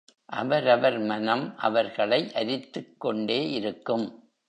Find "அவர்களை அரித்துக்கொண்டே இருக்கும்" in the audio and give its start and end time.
1.57-4.07